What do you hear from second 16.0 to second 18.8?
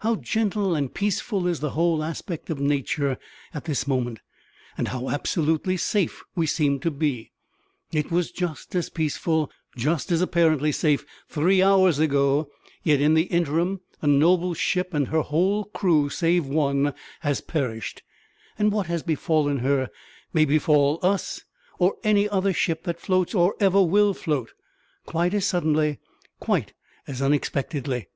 save one has perished; and